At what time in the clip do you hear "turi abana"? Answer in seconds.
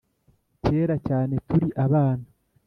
1.47-2.25